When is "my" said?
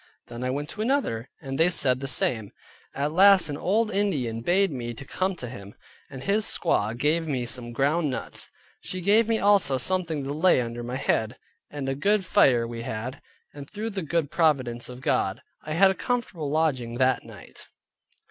10.81-10.95